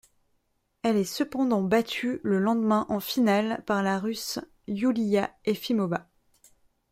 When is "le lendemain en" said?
2.23-2.99